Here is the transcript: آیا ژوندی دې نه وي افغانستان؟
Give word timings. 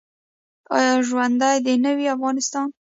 آیا 0.75 0.93
ژوندی 1.07 1.57
دې 1.65 1.73
نه 1.83 1.91
وي 1.97 2.05
افغانستان؟ 2.15 2.67